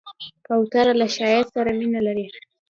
[0.45, 2.25] کوتره له ښایست سره مینه لري.